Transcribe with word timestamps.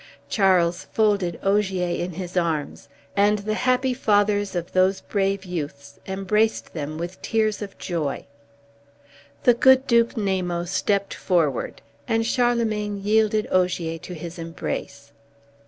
Charles 0.29 0.85
folded 0.85 1.39
Ogier 1.43 1.85
in 2.03 2.13
his 2.13 2.35
arms, 2.35 2.89
and 3.15 3.37
the 3.37 3.53
happy 3.53 3.93
fathers 3.93 4.55
of 4.55 4.71
those 4.71 5.01
brave 5.01 5.45
youths 5.45 5.99
embraced 6.07 6.73
them 6.73 6.97
with 6.97 7.21
tears 7.21 7.61
of 7.61 7.77
joy. 7.77 8.25
The 9.43 9.53
good 9.53 9.85
Duke 9.85 10.15
Namo 10.15 10.67
stepped 10.67 11.13
forward, 11.13 11.83
and 12.07 12.25
Charlemagne 12.25 12.97
yielded 13.03 13.47
Ogier 13.51 13.99
to 13.99 14.15
his 14.15 14.39
embrace. 14.39 15.11